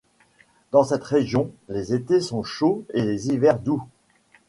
[0.71, 3.83] Dans cette région, les étés sont chauds et les hivers doux.